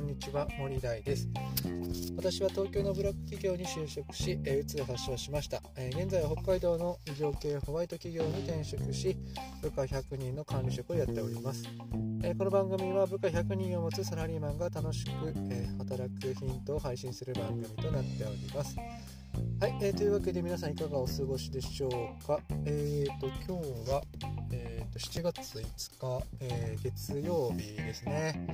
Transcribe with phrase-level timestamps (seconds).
[0.00, 1.28] こんにちは森大です。
[2.16, 9.14] 私は東京のブラック企業に就職し、うつを発症しました、現在は北海道の医療系ホワイト企業に転職し
[9.60, 15.10] 部下100人の管理職をやっております、この番組は部下100人を持つサラリーマンが楽しく、
[15.76, 18.74] 働くヒントを配信する番組となっております。
[19.60, 22.40] はい、えー、というわけで皆さんいかがお過ごしでしょうか？
[22.64, 24.02] えーと今日は
[24.52, 28.44] えーと、7月5日、えー、月曜日ですね、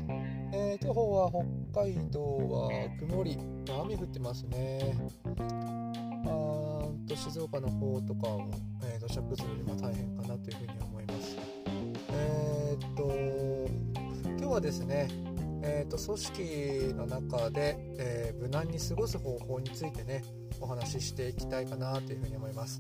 [0.58, 1.30] えー、今日は
[1.74, 3.38] 北海道は曇り
[3.68, 4.96] 雨降ってますね
[6.24, 8.50] あと静岡の方とかも、
[8.82, 11.36] えー、土砂崩れは大変かなというふうに思います
[12.10, 13.68] えっ、と
[14.38, 15.08] 今日はですね
[15.68, 20.22] えーと、組織の中で、えー、無難に過ごす方法についてね
[20.60, 22.78] お話ししていきたいかなというふうに思います。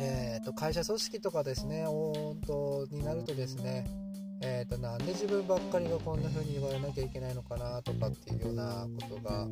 [0.00, 3.84] えーと、会社組織とかですね本当になるとですね
[4.40, 9.46] えーと、なんで自分ばっかりがこんな風に言われなきゃいけないのかなとかっていうようなことが、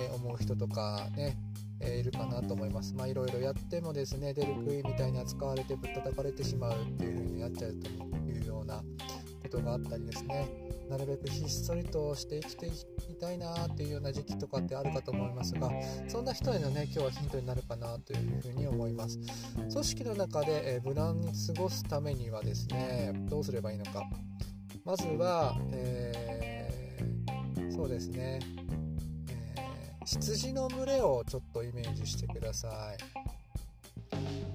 [0.00, 1.36] えー、思う人とかね、
[1.80, 2.94] えー、いるかなと思います。
[2.94, 7.88] まあいろいろやってもですね出る杭みたいに扱われてぶったたかれてしまうっていう風になっちゃうと
[8.30, 8.82] いうような
[9.42, 10.48] ことがあったりですね
[10.88, 15.70] なるべくひっそりとして生きていたいなっていうような時期とかってあるかと思いますが
[16.08, 19.18] そんな人へのね今日はヒントになるかなというふうに思います。
[19.70, 24.02] 組織の中で、え無難に過ごすためにはですねどうすればいいのか。
[24.84, 28.40] まずは、えー、そうですね、
[29.56, 32.96] えー、羊の群れをちょっとイメージしてください。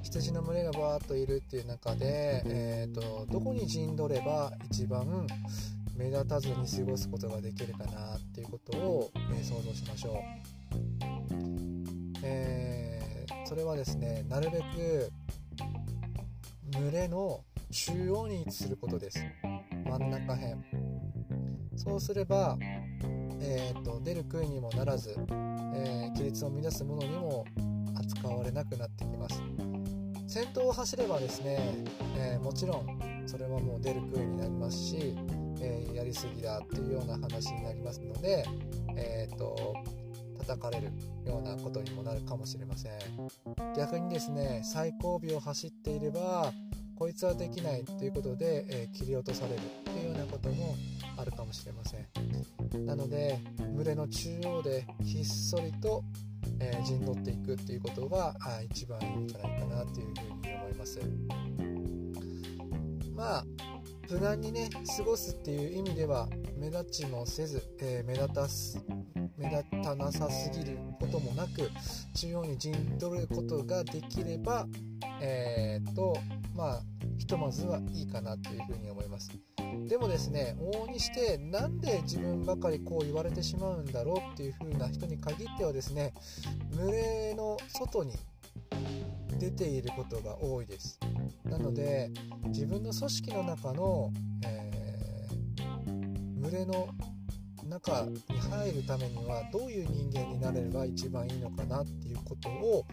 [0.02, 5.28] 羊の群れがバーッといるっていう中で、えーとどこに陣取れば一番
[5.96, 10.16] 目立たずに過ごすことができるかなっていうことを、え想像しましょう、
[12.24, 15.12] えー、それはですねなるべく
[16.72, 19.24] 群れの中央に位置することです。
[19.86, 20.56] 真ん中辺。
[21.76, 22.58] そうすれば、
[23.42, 27.46] えーと、出る杭にもならず、えー、規律を乱すものにも
[27.96, 29.42] 扱われなくなってきます。
[30.28, 31.86] 先頭を走ればですね、
[32.18, 35.16] えー、もちろんそれはもう出る杭になりますし
[35.64, 38.46] えー、やりすぎだっていうような話になりますので、
[38.98, 39.74] えーと、
[40.40, 40.92] 叩かれる
[41.26, 42.92] ようなことにもなるかもしれません。
[43.78, 46.52] 逆にですね最後尾を走っていれば
[46.96, 49.62] こいつはできないということで、えー、切り落とされるっ
[49.94, 50.76] ていうようなことも
[51.18, 52.86] あるかもしれません。
[52.86, 53.40] なので
[53.76, 56.04] 群れの中央でひっそりと、
[56.60, 58.36] えー、陣取っていくっていうことが
[58.70, 60.14] 一番いいんじゃないかなというふう
[60.46, 61.00] に思います。
[63.16, 63.46] まあ
[64.10, 66.28] 無難にね過ごすっていう意味では
[66.58, 68.84] 目立ちもせず、えー、目立たす
[69.38, 71.70] 目立たなさすぎることもなく
[72.16, 74.68] 中央に陣取ることができれば
[75.22, 76.16] えー、っと
[76.56, 76.82] まあ
[77.18, 79.32] ひとまずはいいかなというふうに思います。
[79.88, 86.14] でもですね往々にしてなんで自分ばかりこう言われてしまうんだろうっていう風な人に限ってはですね
[86.76, 88.14] 群れの外に
[89.40, 91.00] 出ていることが多いです。
[91.44, 92.12] なので
[92.48, 94.12] 自分の組織の中の、
[94.46, 96.90] えー、群れの
[97.74, 102.86] 中に入るためにはどういう人間になれれば一番いいのかなっていうことを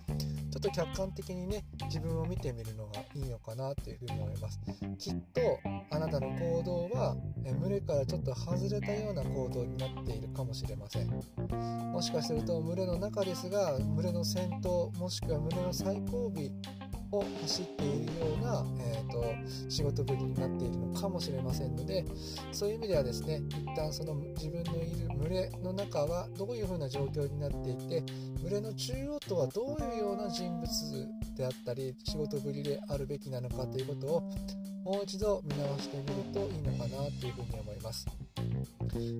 [0.50, 4.60] ちょっと客観的にね自分を見てみるのがいいのかなっていうふうに思います。
[4.98, 5.58] きっと
[5.90, 7.16] あなたの行動は
[7.60, 11.10] 群れからちょっと外れたような行動になっているかもしれません。
[11.92, 16.32] もしかすると群れの中ですが群れの先頭もしくは群れの最後尾
[17.12, 19.24] を走っているような、えーと、
[19.68, 22.04] 仕事ぶりになっているのかもしれませんので
[22.52, 28.04] そういう意味ではですね一旦その自分のいる群れの中はどういうふうな状況になっていて
[28.42, 30.68] 群れの中央とはどういうような人物
[31.36, 34.20] であったり仕事ぶりであるべきなのかということを
[34.84, 36.89] もう一度見直してみるといいのかな
[37.20, 38.06] というふうに思います。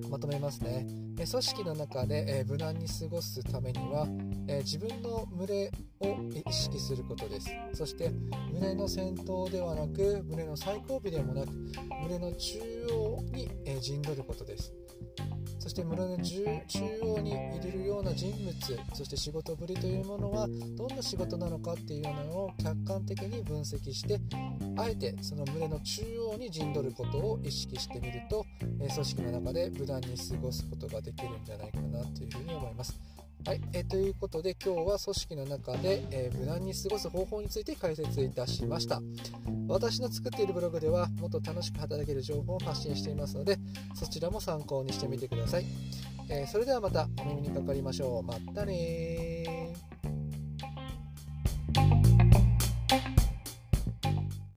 [0.09, 0.85] まとめますね。
[1.15, 4.05] 組織の中で無難に過ごすためには
[4.63, 5.71] 自分の群れ
[6.01, 6.17] を
[6.49, 7.49] 意識することです。
[7.73, 8.09] そして
[8.51, 12.59] 群れの先頭ではなく群れの最後尾でもなく群れの中
[12.89, 13.49] 央に
[13.79, 14.73] 陣取ることです。
[15.71, 16.43] そして村の中
[17.01, 18.53] 央に入れるような人物
[18.93, 20.45] そして仕事ぶりというものは
[20.75, 24.19] どんな仕事なのかっていうのを客観的に分析して
[24.75, 26.01] あえてその群れの中
[26.33, 33.20] 央に陣取ることを意識してみると組織の中で無難に過ごすことができるんじゃないかなというふうに思います。
[33.43, 39.01] はい、えということで今日は組織の中で、えー、無難に過ごす方法について解説いたしました。
[39.67, 43.57] 私の作っているブログではもっと楽しく働ける情報を発信していますので
[43.95, 45.65] そちらも参考にしてみてください、
[46.29, 48.23] えー、それではまたお耳にかかりましょう。
[48.23, 49.30] またね